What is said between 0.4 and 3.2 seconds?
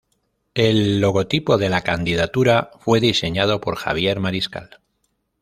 El logotipo de la candidatura fue